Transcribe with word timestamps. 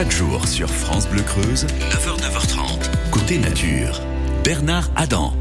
Chaque 0.00 0.12
jour 0.12 0.46
sur 0.46 0.70
France 0.70 1.08
Bleu 1.08 1.22
Creuse, 1.22 1.66
9h, 1.90 2.20
9h30, 2.20 3.10
côté 3.10 3.36
nature. 3.36 4.00
Bernard 4.44 4.88
Adam. 4.94 5.32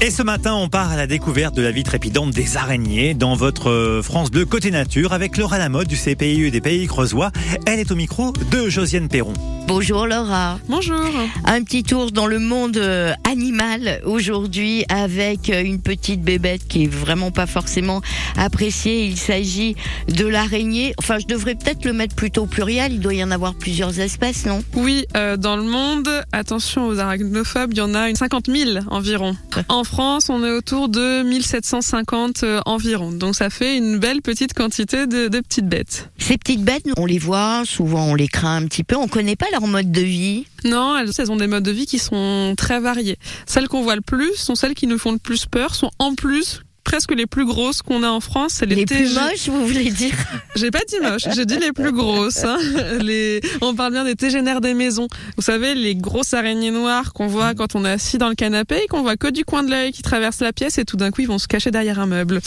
Et 0.00 0.12
ce 0.12 0.22
matin, 0.22 0.54
on 0.54 0.68
part 0.68 0.92
à 0.92 0.96
la 0.96 1.08
découverte 1.08 1.56
de 1.56 1.62
la 1.62 1.72
vie 1.72 1.82
trépidante 1.82 2.30
des 2.30 2.56
araignées 2.56 3.14
dans 3.14 3.34
votre 3.34 3.68
euh, 3.68 4.00
France 4.00 4.30
Bleu 4.30 4.46
Côté 4.46 4.70
Nature 4.70 5.12
avec 5.12 5.36
Laura 5.36 5.58
Lamotte 5.58 5.88
du 5.88 5.96
CPIE 5.96 6.52
des 6.52 6.60
Pays 6.60 6.86
Creusois. 6.86 7.32
Elle 7.66 7.80
est 7.80 7.90
au 7.90 7.96
micro 7.96 8.32
de 8.52 8.68
Josiane 8.68 9.08
Perron. 9.08 9.32
Bonjour 9.70 10.08
Laura. 10.08 10.58
Bonjour. 10.68 10.98
Un 11.44 11.62
petit 11.62 11.84
tour 11.84 12.10
dans 12.10 12.26
le 12.26 12.40
monde 12.40 12.76
euh, 12.76 13.12
animal 13.22 14.00
aujourd'hui 14.04 14.84
avec 14.88 15.48
euh, 15.48 15.62
une 15.62 15.80
petite 15.80 16.22
bébête 16.22 16.66
qui 16.66 16.84
est 16.84 16.92
vraiment 16.92 17.30
pas 17.30 17.46
forcément 17.46 18.02
appréciée. 18.36 19.04
Il 19.04 19.16
s'agit 19.16 19.76
de 20.08 20.26
l'araignée. 20.26 20.92
Enfin, 20.98 21.20
je 21.20 21.26
devrais 21.26 21.54
peut-être 21.54 21.84
le 21.84 21.92
mettre 21.92 22.16
plutôt 22.16 22.42
au 22.42 22.46
pluriel. 22.46 22.94
Il 22.94 22.98
doit 22.98 23.14
y 23.14 23.22
en 23.22 23.30
avoir 23.30 23.54
plusieurs 23.54 24.00
espèces, 24.00 24.44
non? 24.44 24.64
Oui, 24.74 25.06
euh, 25.16 25.36
dans 25.36 25.54
le 25.54 25.62
monde, 25.62 26.08
attention 26.32 26.88
aux 26.88 26.98
arachnophobes, 26.98 27.70
il 27.70 27.78
y 27.78 27.80
en 27.80 27.94
a 27.94 28.08
une 28.10 28.16
50 28.16 28.46
000 28.50 28.70
environ. 28.90 29.36
En 29.68 29.84
France, 29.84 30.30
on 30.30 30.44
est 30.44 30.50
autour 30.50 30.88
de 30.88 31.22
1750 31.22 32.42
euh, 32.42 32.60
environ. 32.66 33.12
Donc 33.12 33.36
ça 33.36 33.50
fait 33.50 33.76
une 33.76 33.98
belle 33.98 34.20
petite 34.20 34.52
quantité 34.52 35.06
de, 35.06 35.28
de 35.28 35.38
petites 35.38 35.68
bêtes. 35.68 36.10
Ces 36.18 36.38
petites 36.38 36.64
bêtes, 36.64 36.84
on 36.96 37.06
les 37.06 37.18
voit, 37.18 37.62
souvent 37.64 38.06
on 38.06 38.14
les 38.16 38.28
craint 38.28 38.56
un 38.56 38.66
petit 38.66 38.82
peu. 38.82 38.96
On 38.96 39.06
connaît 39.06 39.36
pas 39.36 39.46
leur 39.52 39.59
mode 39.66 39.90
de 39.90 40.00
vie. 40.00 40.46
Non, 40.64 40.96
elles, 40.96 41.30
ont 41.30 41.36
des 41.36 41.46
modes 41.46 41.64
de 41.64 41.70
vie 41.70 41.86
qui 41.86 41.98
sont 41.98 42.54
très 42.56 42.80
variés. 42.80 43.18
Celles 43.46 43.68
qu'on 43.68 43.82
voit 43.82 43.96
le 43.96 44.02
plus 44.02 44.34
sont 44.34 44.54
celles 44.54 44.74
qui 44.74 44.86
nous 44.86 44.98
font 44.98 45.12
le 45.12 45.18
plus 45.18 45.46
peur, 45.46 45.74
sont 45.74 45.90
en 45.98 46.14
plus 46.14 46.62
presque 46.84 47.12
les 47.14 47.26
plus 47.26 47.44
grosses 47.46 47.82
qu'on 47.82 48.02
a 48.02 48.08
en 48.08 48.20
France. 48.20 48.54
C'est 48.58 48.66
les, 48.66 48.74
Les 48.74 48.86
plus 48.86 49.14
moches, 49.14 49.48
vous 49.48 49.66
voulez 49.66 49.90
dire? 49.90 50.14
J'ai 50.56 50.70
pas 50.70 50.80
dit 50.88 50.96
moche, 51.00 51.22
j'ai 51.34 51.46
dit 51.46 51.58
les 51.58 51.72
plus 51.72 51.92
grosses. 51.92 52.42
hein. 52.44 52.58
Les... 53.00 53.40
On 53.60 53.74
parle 53.74 53.92
bien 53.92 54.04
des 54.04 54.16
tégénaires 54.16 54.60
des 54.60 54.74
maisons. 54.74 55.06
Vous 55.36 55.42
savez, 55.42 55.74
les 55.74 55.94
grosses 55.94 56.34
araignées 56.34 56.72
noires 56.72 57.12
qu'on 57.12 57.28
voit 57.28 57.54
quand 57.54 57.74
on 57.76 57.84
est 57.84 57.90
assis 57.90 58.18
dans 58.18 58.28
le 58.28 58.34
canapé 58.34 58.80
et 58.84 58.86
qu'on 58.88 59.02
voit 59.02 59.16
que 59.16 59.28
du 59.28 59.44
coin 59.44 59.62
de 59.62 59.70
l'œil 59.70 59.92
qui 59.92 60.02
traverse 60.02 60.40
la 60.40 60.52
pièce 60.52 60.78
et 60.78 60.84
tout 60.84 60.96
d'un 60.96 61.10
coup 61.12 61.20
ils 61.20 61.28
vont 61.28 61.38
se 61.38 61.46
cacher 61.46 61.70
derrière 61.70 62.00
un 62.00 62.06
meuble. 62.06 62.40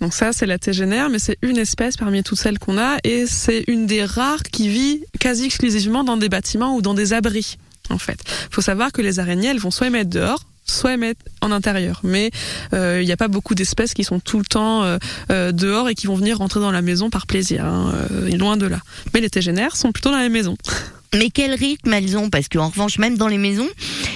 Donc 0.00 0.14
ça, 0.14 0.32
c'est 0.32 0.46
la 0.46 0.58
tégénaire, 0.58 1.10
mais 1.10 1.18
c'est 1.18 1.36
une 1.42 1.58
espèce 1.58 1.96
parmi 1.96 2.22
toutes 2.22 2.38
celles 2.38 2.58
qu'on 2.58 2.78
a 2.78 2.96
et 3.04 3.26
c'est 3.26 3.64
une 3.68 3.86
des 3.86 4.04
rares 4.04 4.42
qui 4.42 4.68
vit 4.68 5.04
quasi 5.18 5.44
exclusivement 5.44 6.02
dans 6.04 6.16
des 6.16 6.28
bâtiments 6.30 6.74
ou 6.74 6.82
dans 6.82 6.94
des 6.94 7.12
abris. 7.12 7.56
En 7.90 7.98
fait, 7.98 8.20
faut 8.50 8.60
savoir 8.62 8.92
que 8.92 9.02
les 9.02 9.18
araignées, 9.18 9.48
elles 9.48 9.58
vont 9.58 9.72
soit 9.72 9.88
émettre 9.88 10.10
dehors, 10.10 10.44
soit 10.70 10.94
émettre 10.94 11.24
en 11.40 11.52
intérieur. 11.52 12.00
Mais 12.04 12.30
euh, 12.72 13.00
il 13.02 13.06
n'y 13.06 13.12
a 13.12 13.16
pas 13.16 13.28
beaucoup 13.28 13.54
d'espèces 13.54 13.94
qui 13.94 14.04
sont 14.04 14.20
tout 14.20 14.38
le 14.38 14.44
temps 14.44 14.82
euh, 14.84 14.98
euh, 15.30 15.52
dehors 15.52 15.88
et 15.88 15.94
qui 15.94 16.06
vont 16.06 16.14
venir 16.14 16.38
rentrer 16.38 16.60
dans 16.60 16.72
la 16.72 16.82
maison 16.82 17.10
par 17.10 17.26
plaisir. 17.26 17.64
Hein, 17.64 17.92
euh, 18.10 18.36
loin 18.36 18.56
de 18.56 18.66
là. 18.66 18.80
Mais 19.14 19.20
les 19.20 19.30
tégénaires 19.30 19.76
sont 19.76 19.92
plutôt 19.92 20.10
dans 20.10 20.18
les 20.20 20.28
maisons. 20.28 20.56
Mais 21.14 21.30
quel 21.30 21.54
rythme 21.54 21.92
elles 21.92 22.16
ont? 22.16 22.30
Parce 22.30 22.48
qu'en 22.48 22.68
revanche, 22.68 22.98
même 22.98 23.16
dans 23.16 23.28
les 23.28 23.38
maisons, 23.38 23.68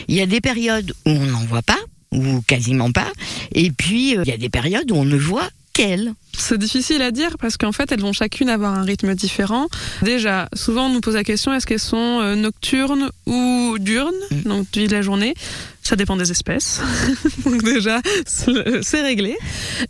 il 0.08 0.14
y 0.14 0.20
a 0.20 0.26
des 0.26 0.40
périodes 0.40 0.92
où 1.06 1.10
on 1.10 1.26
n'en 1.26 1.44
voit 1.44 1.62
pas, 1.62 1.78
ou 2.12 2.40
quasiment 2.42 2.92
pas. 2.92 3.10
Et 3.52 3.70
puis, 3.70 4.16
euh, 4.16 4.22
il 4.24 4.30
y 4.30 4.34
a 4.34 4.36
des 4.36 4.48
périodes 4.48 4.90
où 4.90 4.94
on 4.94 5.04
ne 5.04 5.16
voit 5.16 5.48
C'est 6.36 6.58
difficile 6.58 7.02
à 7.02 7.10
dire 7.10 7.36
parce 7.38 7.56
qu'en 7.56 7.72
fait, 7.72 7.90
elles 7.92 8.00
vont 8.00 8.12
chacune 8.12 8.48
avoir 8.48 8.74
un 8.74 8.82
rythme 8.82 9.14
différent. 9.14 9.68
Déjà, 10.02 10.48
souvent, 10.54 10.86
on 10.86 10.88
nous 10.92 11.00
pose 11.00 11.14
la 11.14 11.24
question 11.24 11.52
est-ce 11.52 11.66
qu'elles 11.66 11.78
sont 11.80 12.20
euh, 12.20 12.34
nocturnes 12.34 13.10
ou 13.26 13.76
diurnes, 13.78 14.12
Mm. 14.30 14.42
donc 14.48 14.70
de 14.72 14.90
la 14.90 15.02
journée 15.02 15.34
Ça 15.82 15.96
dépend 15.96 16.16
des 16.16 16.30
espèces. 16.30 16.80
donc 17.44 17.62
déjà, 17.62 18.00
c'est 18.26 18.82
c'est 18.82 19.02
réglé. 19.02 19.36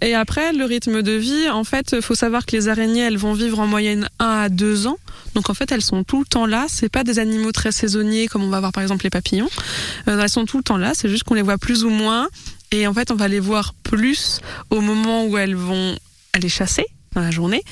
Et 0.00 0.14
après, 0.14 0.52
le 0.52 0.64
rythme 0.64 1.02
de 1.02 1.12
vie, 1.12 1.48
en 1.50 1.64
fait, 1.64 2.00
faut 2.00 2.14
savoir 2.14 2.46
que 2.46 2.56
les 2.56 2.68
araignées, 2.68 3.02
elles 3.02 3.18
vont 3.18 3.32
vivre 3.34 3.60
en 3.60 3.66
moyenne 3.66 4.08
1 4.18 4.24
à 4.26 4.48
2 4.48 4.86
ans. 4.86 4.98
Donc 5.34 5.50
en 5.50 5.54
fait, 5.54 5.70
elles 5.72 5.82
sont 5.82 6.04
tout 6.04 6.20
le 6.20 6.26
temps 6.26 6.46
là. 6.46 6.66
C'est 6.68 6.88
pas 6.88 7.04
des 7.04 7.18
animaux 7.18 7.52
très 7.52 7.72
saisonniers 7.72 8.28
comme 8.28 8.42
on 8.42 8.48
va 8.50 8.60
voir 8.60 8.72
par 8.72 8.82
exemple 8.82 9.04
les 9.04 9.10
papillons. 9.10 9.50
Euh, 10.08 10.20
elles 10.20 10.28
sont 10.28 10.44
tout 10.46 10.58
le 10.58 10.62
temps 10.64 10.76
là. 10.78 10.92
C'est 10.94 11.08
juste 11.08 11.24
qu'on 11.24 11.34
les 11.34 11.42
voit 11.42 11.58
plus 11.58 11.84
ou 11.84 11.90
moins. 11.90 12.28
Et 12.74 12.88
en 12.88 12.92
fait, 12.92 13.12
on 13.12 13.14
va 13.14 13.28
les 13.28 13.38
voir 13.38 13.72
plus 13.84 14.40
au 14.70 14.80
moment 14.80 15.26
où 15.26 15.38
elles 15.38 15.54
vont 15.54 15.96
aller 16.32 16.48
chasser 16.48 16.84
dans 17.14 17.20
la 17.20 17.30
journée, 17.30 17.62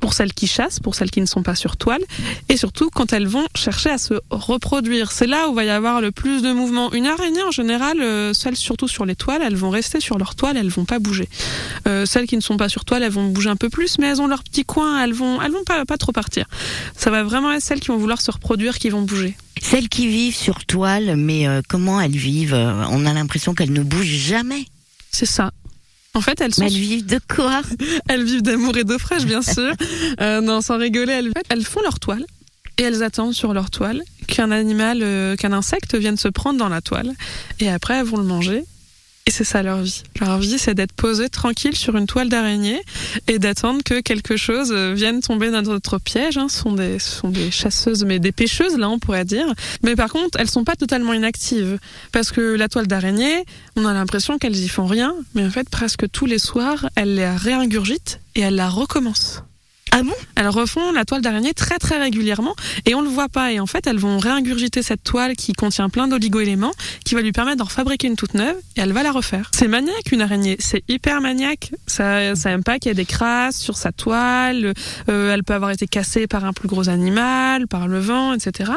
pour 0.00 0.12
celles 0.12 0.34
qui 0.34 0.48
chassent, 0.48 0.80
pour 0.80 0.96
celles 0.96 1.12
qui 1.12 1.20
ne 1.20 1.26
sont 1.26 1.44
pas 1.44 1.54
sur 1.54 1.76
toile, 1.76 2.02
et 2.48 2.56
surtout 2.56 2.90
quand 2.90 3.12
elles 3.12 3.28
vont 3.28 3.46
chercher 3.54 3.90
à 3.90 3.98
se 3.98 4.14
reproduire. 4.30 5.12
C'est 5.12 5.28
là 5.28 5.48
où 5.48 5.54
va 5.54 5.62
y 5.62 5.70
avoir 5.70 6.00
le 6.00 6.10
plus 6.10 6.42
de 6.42 6.52
mouvement. 6.52 6.92
Une 6.92 7.06
araignée 7.06 7.44
en 7.44 7.52
général, 7.52 8.00
euh, 8.00 8.32
celles 8.32 8.56
surtout 8.56 8.88
sur 8.88 9.06
les 9.06 9.14
toiles, 9.14 9.42
elles 9.42 9.54
vont 9.54 9.70
rester 9.70 10.00
sur 10.00 10.18
leur 10.18 10.34
toile, 10.34 10.56
elles 10.56 10.68
vont 10.68 10.84
pas 10.84 10.98
bouger. 10.98 11.28
Euh, 11.86 12.04
celles 12.04 12.26
qui 12.26 12.34
ne 12.34 12.42
sont 12.42 12.56
pas 12.56 12.68
sur 12.68 12.84
toile, 12.84 13.04
elles 13.04 13.12
vont 13.12 13.28
bouger 13.28 13.50
un 13.50 13.56
peu 13.56 13.70
plus, 13.70 13.98
mais 14.00 14.08
elles 14.08 14.20
ont 14.20 14.26
leur 14.26 14.42
petit 14.42 14.64
coin, 14.64 15.00
elles 15.00 15.14
vont, 15.14 15.40
elles 15.40 15.52
vont 15.52 15.62
pas, 15.62 15.84
pas 15.84 15.96
trop 15.96 16.10
partir. 16.10 16.46
Ça 16.96 17.10
va 17.10 17.22
vraiment 17.22 17.52
être 17.52 17.62
celles 17.62 17.78
qui 17.78 17.88
vont 17.88 17.98
vouloir 17.98 18.20
se 18.20 18.32
reproduire 18.32 18.80
qui 18.80 18.88
vont 18.88 19.02
bouger. 19.02 19.36
Celles 19.60 19.88
qui 19.88 20.08
vivent 20.08 20.34
sur 20.36 20.64
toile, 20.64 21.16
mais 21.16 21.46
euh, 21.46 21.60
comment 21.68 22.00
elles 22.00 22.16
vivent 22.16 22.54
Euh, 22.54 22.84
On 22.90 23.06
a 23.06 23.12
l'impression 23.12 23.54
qu'elles 23.54 23.72
ne 23.72 23.82
bougent 23.82 24.06
jamais. 24.06 24.64
C'est 25.10 25.26
ça. 25.26 25.52
En 26.14 26.20
fait, 26.20 26.40
elles 26.40 26.54
sont 26.54 26.62
Mais 26.62 26.68
elles 26.68 26.78
vivent 26.78 27.06
de 27.06 27.20
quoi? 27.32 27.62
Elles 28.08 28.24
vivent 28.24 28.42
d'amour 28.42 28.76
et 28.76 28.84
d'eau 28.84 28.98
fraîche, 28.98 29.24
bien 29.24 29.42
sûr. 29.56 29.72
Euh, 30.20 30.40
non, 30.40 30.60
sans 30.60 30.76
rigoler, 30.78 31.12
elles, 31.12 31.32
elles 31.48 31.64
font 31.64 31.80
leur 31.82 32.00
toile 32.00 32.24
et 32.78 32.82
elles 32.82 33.02
attendent 33.04 33.34
sur 33.34 33.52
leur 33.54 33.70
toile 33.70 34.02
qu'un 34.26 34.50
animal, 34.50 35.00
euh, 35.02 35.36
qu'un 35.36 35.52
insecte 35.52 35.94
vienne 35.94 36.16
se 36.16 36.28
prendre 36.28 36.58
dans 36.58 36.68
la 36.68 36.80
toile. 36.80 37.12
Et 37.60 37.68
après, 37.68 37.94
elles 37.94 38.06
vont 38.06 38.16
le 38.16 38.24
manger. 38.24 38.64
Et 39.30 39.32
c'est 39.32 39.44
ça 39.44 39.62
leur 39.62 39.80
vie. 39.80 40.02
Leur 40.18 40.38
vie, 40.38 40.58
c'est 40.58 40.74
d'être 40.74 40.92
posée 40.92 41.28
tranquille 41.28 41.76
sur 41.76 41.96
une 41.96 42.08
toile 42.08 42.28
d'araignée 42.28 42.82
et 43.28 43.38
d'attendre 43.38 43.80
que 43.84 44.00
quelque 44.00 44.36
chose 44.36 44.72
euh, 44.72 44.92
vienne 44.92 45.20
tomber 45.20 45.52
dans 45.52 45.62
notre 45.62 45.98
piège. 45.98 46.36
Hein. 46.36 46.48
Ce 46.48 46.58
sont 46.58 46.72
des, 46.72 46.98
ce 46.98 47.20
sont 47.20 47.28
des 47.28 47.52
chasseuses, 47.52 48.04
mais 48.04 48.18
des 48.18 48.32
pêcheuses, 48.32 48.76
là, 48.76 48.90
on 48.90 48.98
pourrait 48.98 49.24
dire. 49.24 49.46
Mais 49.84 49.94
par 49.94 50.10
contre, 50.10 50.40
elles 50.40 50.50
sont 50.50 50.64
pas 50.64 50.74
totalement 50.74 51.12
inactives. 51.12 51.78
Parce 52.10 52.32
que 52.32 52.40
la 52.40 52.68
toile 52.68 52.88
d'araignée, 52.88 53.44
on 53.76 53.84
a 53.84 53.94
l'impression 53.94 54.36
qu'elles 54.36 54.56
y 54.56 54.68
font 54.68 54.86
rien. 54.86 55.14
Mais 55.36 55.46
en 55.46 55.50
fait, 55.50 55.70
presque 55.70 56.10
tous 56.10 56.26
les 56.26 56.40
soirs, 56.40 56.90
elles 56.96 57.14
la 57.14 57.36
réingurgitent 57.36 58.18
et 58.34 58.40
elles 58.40 58.56
la 58.56 58.68
recommencent. 58.68 59.44
Ah 59.92 60.02
bon? 60.02 60.14
Elles 60.36 60.48
refont 60.48 60.92
la 60.92 61.04
toile 61.04 61.20
d'araignée 61.20 61.52
très 61.52 61.78
très 61.78 61.98
régulièrement 61.98 62.54
et 62.86 62.94
on 62.94 63.02
le 63.02 63.08
voit 63.08 63.28
pas. 63.28 63.52
Et 63.52 63.58
en 63.60 63.66
fait, 63.66 63.86
elles 63.86 63.98
vont 63.98 64.18
réingurgiter 64.18 64.82
cette 64.82 65.02
toile 65.02 65.34
qui 65.34 65.52
contient 65.52 65.88
plein 65.88 66.06
d'oligo-éléments 66.06 66.72
qui 67.04 67.14
va 67.14 67.22
lui 67.22 67.32
permettre 67.32 67.58
d'en 67.58 67.66
fabriquer 67.66 68.06
une 68.06 68.16
toute 68.16 68.34
neuve 68.34 68.56
et 68.76 68.80
elle 68.80 68.92
va 68.92 69.02
la 69.02 69.10
refaire. 69.10 69.50
C'est 69.54 69.68
maniaque 69.68 70.12
une 70.12 70.22
araignée, 70.22 70.56
c'est 70.60 70.84
hyper 70.88 71.20
maniaque. 71.20 71.72
Ça, 71.86 72.36
ça 72.36 72.50
aime 72.50 72.62
pas 72.62 72.78
qu'il 72.78 72.90
y 72.90 72.92
ait 72.92 72.94
des 72.94 73.04
crasses 73.04 73.58
sur 73.58 73.76
sa 73.76 73.90
toile. 73.90 74.74
Euh, 75.08 75.34
elle 75.34 75.42
peut 75.42 75.54
avoir 75.54 75.70
été 75.72 75.86
cassée 75.86 76.26
par 76.26 76.44
un 76.44 76.52
plus 76.52 76.68
gros 76.68 76.88
animal, 76.88 77.66
par 77.66 77.88
le 77.88 77.98
vent, 77.98 78.32
etc. 78.32 78.72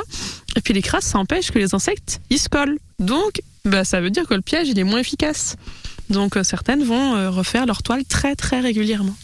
Et 0.55 0.61
puis 0.61 0.73
les 0.73 0.81
crasses, 0.81 1.05
ça 1.05 1.19
empêche 1.19 1.51
que 1.51 1.59
les 1.59 1.75
insectes 1.75 2.21
ils 2.29 2.39
se 2.39 2.49
collent. 2.49 2.79
Donc, 2.99 3.41
bah, 3.65 3.83
ça 3.83 4.01
veut 4.01 4.09
dire 4.09 4.27
que 4.27 4.33
le 4.33 4.41
piège 4.41 4.67
il 4.69 4.79
est 4.79 4.83
moins 4.83 4.99
efficace. 4.99 5.57
Donc 6.09 6.37
euh, 6.37 6.43
certaines 6.43 6.83
vont 6.83 7.15
euh, 7.15 7.29
refaire 7.29 7.65
leur 7.65 7.83
toile 7.83 8.03
très 8.05 8.35
très 8.35 8.59
régulièrement. 8.59 9.15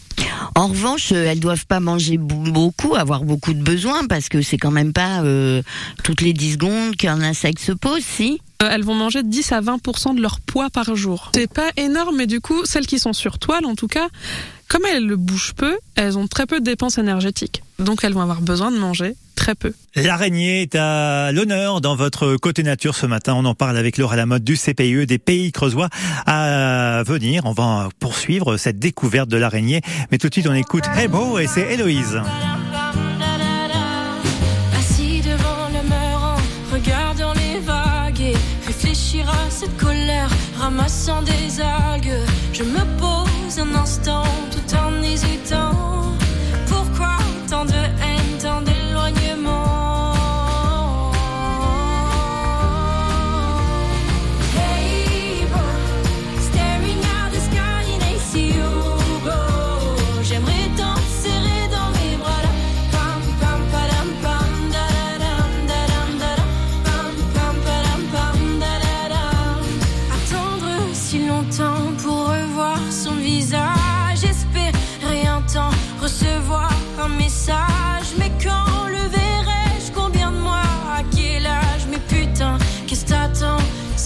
En 0.54 0.66
revanche, 0.68 1.12
euh, 1.12 1.26
elles 1.26 1.40
doivent 1.40 1.66
pas 1.66 1.80
manger 1.80 2.18
beaucoup, 2.18 2.94
avoir 2.94 3.24
beaucoup 3.24 3.54
de 3.54 3.62
besoins, 3.62 4.06
parce 4.06 4.28
que 4.28 4.42
c'est 4.42 4.58
quand 4.58 4.70
même 4.70 4.92
pas 4.92 5.22
euh, 5.22 5.62
toutes 6.04 6.20
les 6.20 6.32
10 6.32 6.52
secondes 6.54 6.96
qu'un 6.96 7.20
insecte 7.22 7.60
se 7.60 7.72
pose, 7.72 8.02
si 8.04 8.40
Euh, 8.62 8.68
Elles 8.70 8.82
vont 8.84 8.94
manger 8.94 9.22
10 9.22 9.52
à 9.52 9.60
20% 9.62 10.14
de 10.16 10.20
leur 10.20 10.40
poids 10.40 10.68
par 10.68 10.94
jour. 10.94 11.30
C'est 11.34 11.50
pas 11.52 11.70
énorme, 11.76 12.16
mais 12.16 12.26
du 12.26 12.40
coup, 12.40 12.64
celles 12.66 12.86
qui 12.86 12.98
sont 12.98 13.14
sur 13.14 13.38
toile, 13.38 13.64
en 13.64 13.74
tout 13.74 13.88
cas, 13.88 14.08
comme 14.70 14.82
elles 14.86 15.04
le 15.04 15.16
bougent 15.16 15.52
peu, 15.54 15.76
elles 15.96 16.16
ont 16.16 16.28
très 16.28 16.46
peu 16.46 16.60
de 16.60 16.64
dépenses 16.64 16.96
énergétiques. 16.96 17.62
Donc 17.80 18.04
elles 18.04 18.12
vont 18.14 18.20
avoir 18.20 18.40
besoin 18.40 18.70
de 18.70 18.78
manger 18.78 19.16
très 19.34 19.56
peu. 19.56 19.72
L'araignée 19.96 20.62
est 20.62 20.76
à 20.76 21.32
l'honneur 21.32 21.80
dans 21.80 21.96
votre 21.96 22.36
côté 22.36 22.62
nature 22.62 22.94
ce 22.94 23.06
matin. 23.06 23.34
On 23.34 23.44
en 23.46 23.54
parle 23.54 23.76
avec 23.76 23.98
Laura 23.98 24.14
Lamotte 24.14 24.44
du 24.44 24.56
CPIE 24.56 25.06
des 25.06 25.18
Pays 25.18 25.50
Creusois. 25.50 25.88
À 26.24 27.02
venir, 27.04 27.42
on 27.46 27.52
va 27.52 27.88
poursuivre 27.98 28.56
cette 28.58 28.78
découverte 28.78 29.28
de 29.28 29.36
l'araignée. 29.36 29.80
Mais 30.12 30.18
tout 30.18 30.28
de 30.28 30.34
suite, 30.34 30.46
on 30.46 30.54
écoute 30.54 30.84
Hey 30.94 31.08
Bo 31.08 31.40
et 31.40 31.48
c'est 31.48 31.72
Héloïse. 31.72 32.20
Assis 34.78 35.20
devant 35.20 35.68
le 35.74 35.82
mur 35.88 36.22
en 36.22 36.36
regardant 36.72 37.32
les 37.32 37.58
vagues 37.58 38.20
et 38.20 38.36
réfléchir 38.68 39.28
à 39.28 39.50
cette 39.50 39.76
colère, 39.76 40.30
ramassant 40.60 41.22
des 41.22 41.60
algues. 41.60 42.20
Je 42.52 42.62
me 42.62 42.79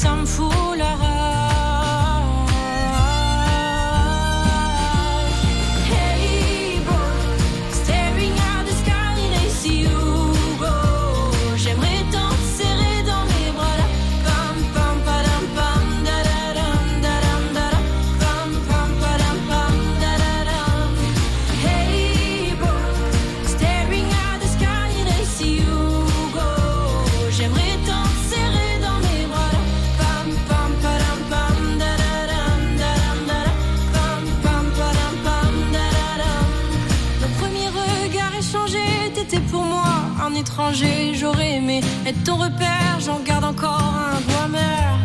some 0.04 0.26
fool 0.26 0.82
or 0.82 1.03
t'étais 39.34 39.46
pour 39.50 39.62
moi 39.62 39.84
un 40.22 40.34
étranger. 40.34 41.12
J'aurais 41.14 41.56
aimé 41.56 41.81
être 42.06 42.22
ton 42.25 42.36
repère, 42.36 42.98
j'en 43.00 43.20
garde 43.20 43.44
encore 43.44 43.94
un 44.12 44.20
goût 44.20 44.44
amer. 44.44 44.98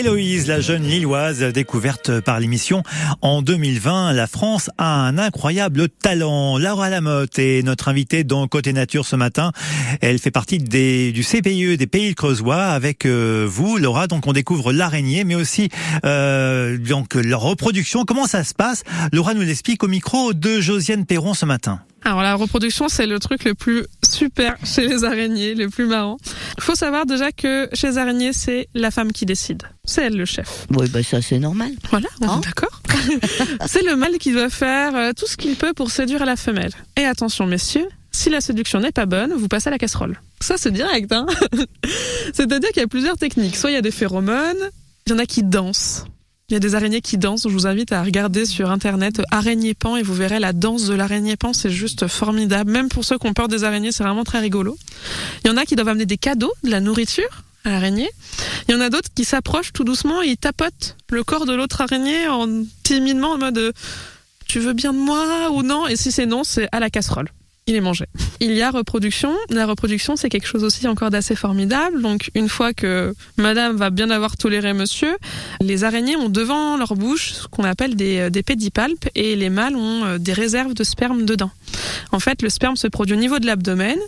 Héloïse, 0.00 0.46
la 0.48 0.62
jeune 0.62 0.84
Lilloise 0.84 1.40
découverte 1.40 2.20
par 2.20 2.40
l'émission 2.40 2.82
en 3.20 3.42
2020. 3.42 4.14
La 4.14 4.26
France 4.26 4.70
a 4.78 4.94
un 4.94 5.18
incroyable 5.18 5.90
talent. 5.90 6.56
Laura 6.56 6.88
Lamotte 6.88 7.38
est 7.38 7.62
notre 7.62 7.88
invitée 7.88 8.24
dans 8.24 8.48
Côté 8.48 8.72
Nature 8.72 9.04
ce 9.04 9.14
matin. 9.14 9.52
Elle 10.00 10.18
fait 10.18 10.30
partie 10.30 10.56
des, 10.56 11.12
du 11.12 11.22
CPIE 11.22 11.76
des 11.76 11.86
Pays 11.86 12.14
Creusois 12.14 12.62
avec 12.62 13.04
euh, 13.04 13.46
vous, 13.46 13.76
Laura. 13.76 14.06
Donc 14.06 14.26
on 14.26 14.32
découvre 14.32 14.72
l'araignée, 14.72 15.24
mais 15.24 15.34
aussi 15.34 15.68
euh, 16.06 16.78
donc 16.78 17.14
leur 17.14 17.42
reproduction. 17.42 18.06
Comment 18.06 18.26
ça 18.26 18.42
se 18.42 18.54
passe? 18.54 18.84
Laura 19.12 19.34
nous 19.34 19.42
l'explique 19.42 19.84
au 19.84 19.88
micro 19.88 20.32
de 20.32 20.62
Josiane 20.62 21.04
Perron 21.04 21.34
ce 21.34 21.44
matin. 21.44 21.82
Alors 22.04 22.22
la 22.22 22.34
reproduction, 22.34 22.88
c'est 22.88 23.06
le 23.06 23.18
truc 23.18 23.44
le 23.44 23.54
plus 23.54 23.84
super 24.08 24.56
chez 24.64 24.86
les 24.86 25.04
araignées, 25.04 25.54
le 25.54 25.68
plus 25.68 25.86
marrant. 25.86 26.16
Il 26.56 26.62
faut 26.62 26.74
savoir 26.74 27.04
déjà 27.06 27.30
que 27.30 27.68
chez 27.74 27.88
les 27.88 27.98
araignées, 27.98 28.32
c'est 28.32 28.68
la 28.74 28.90
femme 28.90 29.12
qui 29.12 29.26
décide. 29.26 29.62
C'est 29.84 30.04
elle 30.06 30.16
le 30.16 30.24
chef. 30.24 30.66
Oui, 30.70 30.88
bah 30.88 31.02
ça 31.02 31.20
c'est 31.20 31.38
normal. 31.38 31.72
Voilà, 31.90 32.08
Hein 32.22 32.40
d'accord. 32.44 32.80
c'est 33.66 33.82
le 33.84 33.96
mâle 33.96 34.18
qui 34.18 34.32
doit 34.32 34.50
faire 34.50 34.94
euh, 34.96 35.12
tout 35.16 35.26
ce 35.26 35.36
qu'il 35.36 35.56
peut 35.56 35.72
pour 35.74 35.90
séduire 35.90 36.24
la 36.24 36.36
femelle. 36.36 36.72
Et 36.96 37.04
attention 37.04 37.46
messieurs, 37.46 37.86
si 38.12 38.30
la 38.30 38.40
séduction 38.40 38.80
n'est 38.80 38.92
pas 38.92 39.06
bonne, 39.06 39.32
vous 39.34 39.48
passez 39.48 39.68
à 39.68 39.70
la 39.70 39.78
casserole. 39.78 40.18
Ça 40.40 40.54
c'est 40.56 40.70
direct, 40.72 41.12
hein. 41.12 41.26
C'est-à-dire 42.32 42.70
qu'il 42.70 42.80
y 42.80 42.84
a 42.84 42.88
plusieurs 42.88 43.16
techniques. 43.18 43.56
Soit 43.56 43.70
il 43.70 43.74
y 43.74 43.76
a 43.76 43.82
des 43.82 43.90
phéromones, 43.90 44.56
il 45.06 45.12
y 45.12 45.14
en 45.14 45.18
a 45.18 45.26
qui 45.26 45.42
dansent. 45.42 46.04
Il 46.50 46.54
y 46.54 46.56
a 46.56 46.60
des 46.60 46.74
araignées 46.74 47.00
qui 47.00 47.16
dansent. 47.16 47.44
Je 47.44 47.52
vous 47.52 47.68
invite 47.68 47.92
à 47.92 48.02
regarder 48.02 48.44
sur 48.44 48.72
internet 48.72 49.22
araignée 49.30 49.72
pan 49.72 49.94
et 49.94 50.02
vous 50.02 50.14
verrez 50.14 50.40
la 50.40 50.52
danse 50.52 50.86
de 50.86 50.94
l'araignée 50.94 51.36
pan. 51.36 51.52
C'est 51.52 51.70
juste 51.70 52.08
formidable. 52.08 52.72
Même 52.72 52.88
pour 52.88 53.04
ceux 53.04 53.18
qui 53.18 53.28
ont 53.28 53.34
peur 53.34 53.46
des 53.46 53.62
araignées, 53.62 53.92
c'est 53.92 54.02
vraiment 54.02 54.24
très 54.24 54.40
rigolo. 54.40 54.76
Il 55.44 55.48
y 55.48 55.50
en 55.52 55.56
a 55.56 55.64
qui 55.64 55.76
doivent 55.76 55.86
amener 55.86 56.06
des 56.06 56.18
cadeaux, 56.18 56.52
de 56.64 56.70
la 56.70 56.80
nourriture 56.80 57.44
à 57.64 57.70
l'araignée. 57.70 58.10
Il 58.66 58.72
y 58.72 58.74
en 58.74 58.80
a 58.80 58.90
d'autres 58.90 59.10
qui 59.14 59.24
s'approchent 59.24 59.72
tout 59.72 59.84
doucement 59.84 60.22
et 60.22 60.26
ils 60.26 60.36
tapotent 60.36 60.96
le 61.10 61.22
corps 61.22 61.46
de 61.46 61.54
l'autre 61.54 61.82
araignée 61.82 62.26
en 62.26 62.48
timidement 62.82 63.30
en 63.30 63.38
mode 63.38 63.58
euh, 63.58 63.72
tu 64.48 64.58
veux 64.58 64.72
bien 64.72 64.92
de 64.92 64.98
moi 64.98 65.50
ou 65.52 65.62
non? 65.62 65.86
Et 65.86 65.94
si 65.94 66.10
c'est 66.10 66.26
non, 66.26 66.42
c'est 66.42 66.68
à 66.72 66.80
la 66.80 66.90
casserole. 66.90 67.28
Il 67.70 67.76
est. 67.76 67.82
Il 68.40 68.52
y 68.52 68.62
a 68.62 68.70
reproduction. 68.72 69.32
La 69.48 69.64
reproduction, 69.64 70.16
c'est 70.16 70.28
quelque 70.28 70.48
chose 70.48 70.64
aussi 70.64 70.88
encore 70.88 71.10
d'assez 71.10 71.36
formidable. 71.36 72.02
Donc, 72.02 72.32
une 72.34 72.48
fois 72.48 72.72
que 72.72 73.14
madame 73.36 73.76
va 73.76 73.90
bien 73.90 74.10
avoir 74.10 74.36
toléré 74.36 74.72
monsieur, 74.72 75.16
les 75.60 75.84
araignées 75.84 76.16
ont 76.16 76.28
devant 76.28 76.76
leur 76.76 76.96
bouche 76.96 77.32
ce 77.34 77.46
qu'on 77.46 77.62
appelle 77.62 77.94
des, 77.94 78.28
des 78.28 78.42
pédipalpes 78.42 79.08
et 79.14 79.36
les 79.36 79.50
mâles 79.50 79.76
ont 79.76 80.04
euh, 80.04 80.18
des 80.18 80.32
réserves 80.32 80.74
de 80.74 80.82
sperme 80.82 81.24
dedans. 81.24 81.52
En 82.10 82.18
fait, 82.18 82.42
le 82.42 82.48
sperme 82.48 82.74
se 82.74 82.88
produit 82.88 83.14
au 83.14 83.20
niveau 83.20 83.38
de 83.38 83.46
l'abdomen. 83.46 83.98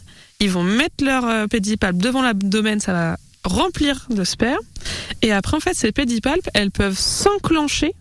Ils 0.41 0.51
vont 0.51 0.65
mettre 0.65 1.05
leur 1.05 1.25
euh, 1.25 1.47
pédipalpe 1.47 1.99
devant 1.99 2.23
l'abdomen, 2.23 2.81
ça 2.81 2.93
va 2.93 3.17
remplir 3.45 4.07
de 4.11 4.25
sperme. 4.25 4.59
Et 5.23 5.31
après, 5.31 5.57
en 5.57 5.61
fait, 5.61 5.75
ces 5.75 5.93
pédipalpes, 5.93 6.49
elles 6.55 6.73
peuvent 6.73 6.99
s'enclencher. 6.99 7.95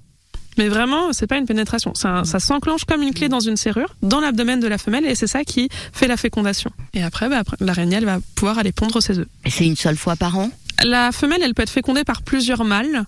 Mais 0.58 0.68
vraiment, 0.68 1.14
c'est 1.14 1.28
pas 1.28 1.38
une 1.38 1.46
pénétration. 1.46 1.94
Ça, 1.96 2.24
ça 2.26 2.40
s'enclenche 2.40 2.84
comme 2.86 3.02
une 3.02 3.14
clé 3.14 3.30
dans 3.30 3.40
une 3.40 3.58
serrure, 3.58 3.96
dans 4.02 4.20
l'abdomen 4.20 4.60
de 4.60 4.68
la 4.68 4.78
femelle, 4.78 5.06
et 5.06 5.16
c'est 5.16 5.28
ça 5.28 5.44
qui 5.44 5.70
fait 5.94 6.08
la 6.08 6.18
fécondation. 6.18 6.72
Et 6.94 7.04
après, 7.04 7.30
bah, 7.30 7.44
l'araignée, 7.60 7.98
elle 7.98 8.06
va 8.06 8.20
pouvoir 8.36 8.58
aller 8.60 8.72
pondre 8.72 9.02
ses 9.02 9.20
œufs. 9.20 9.28
Et 9.46 9.50
C'est 9.50 9.66
une 9.66 9.76
seule 9.78 9.98
fois 9.98 10.16
par 10.16 10.38
an? 10.38 10.50
La 10.84 11.12
femelle, 11.12 11.42
elle 11.44 11.54
peut 11.54 11.64
être 11.64 11.70
fécondée 11.70 12.04
par 12.04 12.22
plusieurs 12.22 12.64
mâles. 12.64 13.06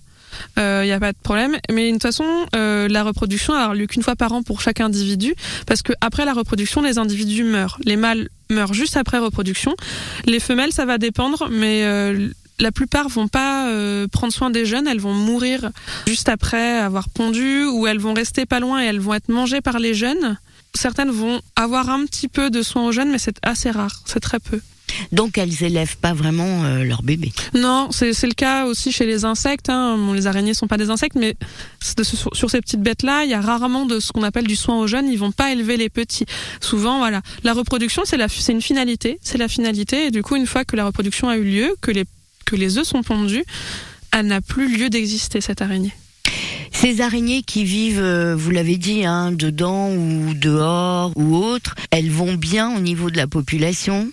Il 0.56 0.82
n'y 0.84 0.92
a 0.92 1.00
pas 1.00 1.12
de 1.12 1.18
problème. 1.22 1.56
Mais 1.70 1.88
de 1.88 1.92
toute 1.92 2.02
façon, 2.02 2.24
euh, 2.56 2.88
la 2.88 3.02
reproduction 3.04 3.54
a 3.54 3.74
lieu 3.74 3.86
qu'une 3.86 4.02
fois 4.02 4.16
par 4.16 4.32
an 4.32 4.42
pour 4.42 4.60
chaque 4.60 4.80
individu, 4.80 5.34
parce 5.66 5.82
que 5.82 5.92
après 6.00 6.24
la 6.24 6.32
reproduction, 6.32 6.82
les 6.82 6.98
individus 6.98 7.44
meurent. 7.44 7.78
Les 7.84 7.96
mâles 7.96 8.28
meurent 8.50 8.74
juste 8.74 8.96
après 8.96 9.18
reproduction. 9.18 9.74
Les 10.26 10.40
femelles, 10.40 10.72
ça 10.72 10.86
va 10.86 10.98
dépendre, 10.98 11.48
mais 11.50 11.84
euh, 11.84 12.30
la 12.60 12.72
plupart 12.72 13.08
vont 13.08 13.28
pas 13.28 13.68
euh, 13.68 14.06
prendre 14.08 14.32
soin 14.32 14.50
des 14.50 14.66
jeunes. 14.66 14.86
Elles 14.86 15.00
vont 15.00 15.14
mourir 15.14 15.70
juste 16.06 16.28
après 16.28 16.78
avoir 16.78 17.08
pondu, 17.08 17.64
ou 17.64 17.86
elles 17.86 17.98
vont 17.98 18.14
rester 18.14 18.46
pas 18.46 18.60
loin 18.60 18.82
et 18.82 18.86
elles 18.86 19.00
vont 19.00 19.14
être 19.14 19.28
mangées 19.28 19.60
par 19.60 19.78
les 19.78 19.94
jeunes. 19.94 20.38
Certaines 20.74 21.10
vont 21.10 21.40
avoir 21.56 21.88
un 21.90 22.04
petit 22.04 22.28
peu 22.28 22.50
de 22.50 22.62
soins 22.62 22.86
aux 22.86 22.92
jeunes, 22.92 23.10
mais 23.10 23.18
c'est 23.18 23.36
assez 23.42 23.70
rare. 23.70 24.02
C'est 24.06 24.20
très 24.20 24.40
peu. 24.40 24.60
Donc 25.12 25.38
elles 25.38 25.62
élèvent 25.62 25.96
pas 25.96 26.12
vraiment 26.12 26.64
euh, 26.64 26.84
leur 26.84 27.02
bébé. 27.02 27.32
Non, 27.54 27.88
c'est 27.90 28.10
le 28.10 28.34
cas 28.34 28.66
aussi 28.66 28.92
chez 28.92 29.06
les 29.06 29.24
insectes. 29.24 29.68
Hein. 29.68 29.96
Bon, 29.98 30.12
les 30.12 30.26
araignées 30.26 30.54
sont 30.54 30.66
pas 30.66 30.76
des 30.76 30.90
insectes, 30.90 31.16
mais 31.16 31.34
sur, 31.82 32.34
sur 32.34 32.50
ces 32.50 32.60
petites 32.60 32.80
bêtes-là, 32.80 33.24
il 33.24 33.30
y 33.30 33.34
a 33.34 33.40
rarement 33.40 33.86
de 33.86 33.98
ce 33.98 34.12
qu'on 34.12 34.22
appelle 34.22 34.46
du 34.46 34.56
soin 34.56 34.78
aux 34.78 34.86
jeunes. 34.86 35.08
Ils 35.08 35.18
vont 35.18 35.32
pas 35.32 35.52
élever 35.52 35.76
les 35.76 35.88
petits. 35.88 36.26
Souvent, 36.60 36.98
voilà, 36.98 37.22
la 37.42 37.52
reproduction, 37.52 38.02
c'est 38.04 38.52
une 38.52 38.62
finalité, 38.62 39.18
c'est 39.22 39.38
la 39.38 39.48
finalité. 39.48 40.06
Et 40.06 40.10
du 40.10 40.22
coup, 40.22 40.36
une 40.36 40.46
fois 40.46 40.64
que 40.64 40.76
la 40.76 40.86
reproduction 40.86 41.28
a 41.28 41.36
eu 41.36 41.44
lieu, 41.44 41.74
que 41.80 41.90
les 41.90 42.04
que 42.44 42.56
les 42.56 42.78
œufs 42.78 42.86
sont 42.86 43.02
pondus, 43.02 43.44
elle 44.12 44.26
n'a 44.26 44.40
plus 44.40 44.76
lieu 44.76 44.90
d'exister 44.90 45.40
cette 45.40 45.62
araignée. 45.62 45.92
Ces 46.72 47.00
araignées 47.00 47.42
qui 47.42 47.64
vivent, 47.64 48.02
euh, 48.02 48.34
vous 48.36 48.50
l'avez 48.50 48.76
dit, 48.76 49.04
hein, 49.04 49.32
dedans 49.32 49.90
ou 49.90 50.34
dehors 50.34 51.12
ou 51.16 51.36
autre, 51.36 51.74
elles 51.90 52.10
vont 52.10 52.34
bien 52.34 52.76
au 52.76 52.80
niveau 52.80 53.10
de 53.10 53.16
la 53.16 53.26
population? 53.26 54.10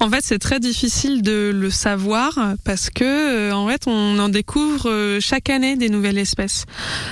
En 0.00 0.08
fait, 0.08 0.20
c'est 0.22 0.38
très 0.38 0.60
difficile 0.60 1.20
de 1.20 1.50
le 1.54 1.70
savoir 1.70 2.38
parce 2.64 2.88
que, 2.90 3.04
euh, 3.04 3.52
en 3.52 3.68
fait, 3.68 3.82
on 3.86 4.18
en 4.18 4.28
découvre 4.28 4.88
euh, 4.88 5.20
chaque 5.20 5.50
année 5.50 5.76
des 5.76 5.90
nouvelles 5.90 6.18
espèces. 6.18 6.64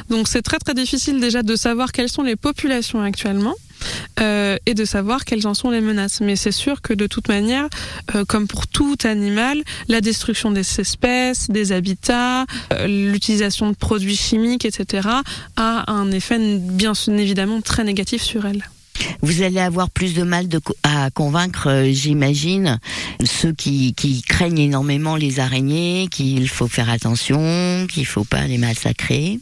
Donc, 0.08 0.28
c'est 0.28 0.42
très 0.42 0.58
très 0.58 0.74
difficile 0.74 1.20
déjà 1.20 1.42
de 1.42 1.56
savoir 1.56 1.92
quelles 1.92 2.08
sont 2.08 2.22
les 2.22 2.36
populations 2.36 3.02
actuellement. 3.02 3.54
Euh, 4.20 4.56
et 4.66 4.74
de 4.74 4.84
savoir 4.84 5.24
quelles 5.24 5.46
en 5.46 5.54
sont 5.54 5.70
les 5.70 5.80
menaces. 5.80 6.20
Mais 6.20 6.36
c'est 6.36 6.52
sûr 6.52 6.82
que 6.82 6.92
de 6.92 7.06
toute 7.06 7.28
manière, 7.28 7.68
euh, 8.14 8.24
comme 8.24 8.46
pour 8.46 8.66
tout 8.66 8.96
animal, 9.04 9.62
la 9.88 10.00
destruction 10.00 10.50
des 10.50 10.80
espèces, 10.80 11.50
des 11.50 11.72
habitats, 11.72 12.44
euh, 12.72 12.86
l'utilisation 12.86 13.70
de 13.70 13.76
produits 13.76 14.16
chimiques, 14.16 14.64
etc., 14.64 15.08
a 15.56 15.92
un 15.92 16.10
effet 16.10 16.38
bien 16.58 16.92
évidemment 17.08 17.60
très 17.60 17.84
négatif 17.84 18.22
sur 18.22 18.46
elles. 18.46 18.64
Vous 19.22 19.42
allez 19.42 19.60
avoir 19.60 19.90
plus 19.90 20.14
de 20.14 20.22
mal 20.22 20.46
à 20.82 21.10
convaincre, 21.10 21.84
j'imagine, 21.90 22.78
ceux 23.24 23.52
qui, 23.52 23.94
craignent 24.28 24.58
énormément 24.58 25.16
les 25.16 25.40
araignées, 25.40 26.08
qu'il 26.10 26.48
faut 26.48 26.68
faire 26.68 26.90
attention, 26.90 27.86
qu'il 27.88 28.06
faut 28.06 28.24
pas 28.24 28.46
les 28.46 28.58
massacrer. 28.58 29.40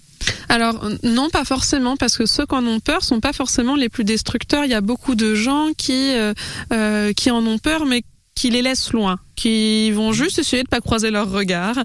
Alors 0.49 0.89
non, 1.03 1.29
pas 1.31 1.45
forcément, 1.45 1.97
parce 1.97 2.17
que 2.17 2.27
ceux 2.27 2.47
qui 2.47 2.55
en 2.55 2.67
ont 2.67 2.81
peur 2.81 3.03
sont 3.03 3.21
pas 3.21 3.33
forcément 3.33 3.77
les 3.77 3.89
plus 3.89 4.05
destructeurs. 4.05 4.65
Il 4.65 4.71
y 4.71 4.75
a 4.75 4.81
beaucoup 4.81 5.15
de 5.15 5.35
gens 5.35 5.69
qui 5.77 6.13
euh, 6.15 6.35
euh, 6.73 7.13
qui 7.13 7.31
en 7.31 7.45
ont 7.47 7.59
peur, 7.59 7.85
mais 7.85 8.03
qui 8.35 8.51
les 8.51 8.63
laissent 8.63 8.93
loin, 8.93 9.19
qui 9.35 9.91
vont 9.91 10.13
juste 10.13 10.39
essayer 10.39 10.63
de 10.63 10.69
pas 10.69 10.81
croiser 10.81 11.11
leur 11.11 11.31
regard. 11.31 11.77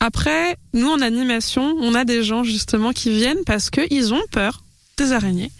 Après, 0.00 0.56
nous 0.72 0.88
en 0.88 1.00
animation, 1.00 1.74
on 1.80 1.94
a 1.94 2.04
des 2.04 2.22
gens 2.22 2.44
justement 2.44 2.92
qui 2.92 3.10
viennent 3.10 3.44
parce 3.44 3.68
qu'ils 3.68 4.14
ont 4.14 4.22
peur 4.30 4.62
des 4.96 5.12
araignées 5.12 5.50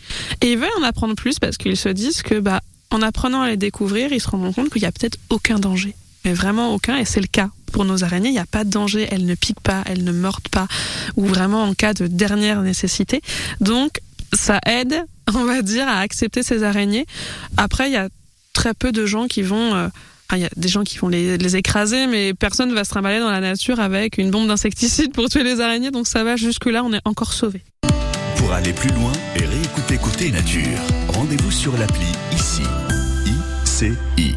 et 0.41 0.53
ils 0.53 0.59
veulent 0.59 0.69
en 0.79 0.85
apprendre 0.85 1.15
plus 1.15 1.39
parce 1.39 1.57
qu'ils 1.57 1.77
se 1.77 1.89
disent 1.89 2.23
que 2.23 2.39
bah 2.39 2.61
en 2.91 3.03
apprenant 3.03 3.43
à 3.43 3.49
les 3.49 3.57
découvrir, 3.57 4.13
ils 4.13 4.21
se 4.21 4.29
rendront 4.29 4.53
compte 4.53 4.71
qu'il 4.71 4.83
y 4.83 4.87
a 4.87 4.93
peut-être 4.93 5.19
aucun 5.29 5.59
danger, 5.59 5.95
mais 6.25 6.33
vraiment 6.33 6.73
aucun 6.73 6.97
et 6.97 7.05
c'est 7.05 7.21
le 7.21 7.27
cas. 7.27 7.51
Pour 7.73 7.85
nos 7.85 8.05
araignées, 8.05 8.29
il 8.29 8.33
n'y 8.33 8.39
a 8.39 8.47
pas 8.47 8.65
de 8.65 8.71
danger, 8.71 9.09
elles 9.11 9.27
ne 9.27 9.35
piquent 9.35 9.61
pas, 9.61 9.83
elles 9.87 10.05
ne 10.05 10.13
mordent 10.13 10.49
pas, 10.49 10.67
ou 11.17 11.27
vraiment 11.27 11.65
en 11.65 11.75
cas 11.75 11.95
de 11.95 12.07
dernière 12.07 12.63
nécessité. 12.63 13.21
Donc, 13.61 14.01
ça 14.33 14.61
aide, 14.67 15.05
on 15.35 15.45
va 15.45 15.63
dire, 15.63 15.89
à 15.89 16.01
accepter 16.01 16.43
ces 16.43 16.63
araignées. 16.63 17.07
Après, 17.57 17.89
il 17.89 17.93
y 17.93 17.97
a 17.97 18.09
très 18.53 18.75
peu 18.75 18.93
de 18.93 19.07
gens 19.07 19.27
qui 19.27 19.43
vont... 19.43 19.75
euh, 19.75 19.89
il 20.35 20.41
y 20.41 20.45
a 20.45 20.51
des 20.57 20.69
gens 20.69 20.85
qui 20.85 20.99
vont 20.99 21.09
les, 21.09 21.57
écraser, 21.57 22.07
mais 22.07 22.35
personne 22.35 22.69
ne 22.69 22.75
va 22.75 22.85
se 22.85 22.91
trimballer 22.91 23.19
dans 23.19 23.31
la 23.31 23.41
nature 23.41 23.81
avec 23.81 24.19
une 24.19 24.31
bombe 24.31 24.47
d'insecticide 24.47 25.13
pour 25.13 25.29
tuer 25.31 25.43
les 25.43 25.61
araignées, 25.61 25.91
donc 25.91 26.07
ça 26.07 26.23
va 26.23 26.37
jusque-là, 26.37 26.85
on 26.85 26.93
est 26.93 27.01
encore 27.07 27.33
sauvés. 27.33 27.63
Pour 28.37 28.53
aller 28.53 28.75
plus 28.75 28.91
loin 28.91 29.13
et 29.37 29.47
réécouter 29.47 29.97
Côté 29.97 30.31
Nature, 30.31 30.79
rendez-vous 31.09 31.51
sur 31.51 31.77
l'appli 31.79 32.07
ICI. 32.33 32.63
ICI. 33.65 34.35